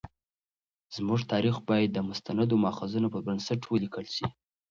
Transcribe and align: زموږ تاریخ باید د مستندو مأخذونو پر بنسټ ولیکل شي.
زموږ 0.95 1.19
تاریخ 1.31 1.55
باید 1.69 1.89
د 1.93 1.99
مستندو 2.09 2.55
مأخذونو 2.63 3.07
پر 3.13 3.21
بنسټ 3.27 3.61
ولیکل 3.67 4.05
شي. 4.15 4.25